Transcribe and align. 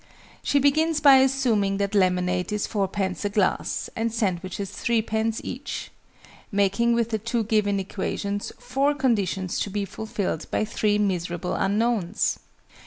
She 0.41 0.57
begins 0.57 0.99
by 0.99 1.17
assuming 1.17 1.77
that 1.77 1.93
lemonade 1.93 2.51
is 2.51 2.65
4_d._ 2.65 3.23
a 3.23 3.29
glass, 3.29 3.87
and 3.95 4.11
sandwiches 4.11 4.71
3_d._ 4.71 5.41
each, 5.43 5.91
(making 6.51 6.95
with 6.95 7.11
the 7.11 7.19
2 7.19 7.43
given 7.43 7.79
equations, 7.79 8.51
four 8.57 8.95
conditions 8.95 9.59
to 9.59 9.69
be 9.69 9.85
fulfilled 9.85 10.47
by 10.49 10.65
three 10.65 10.97
miserable 10.97 11.53
unknowns!). 11.53 12.39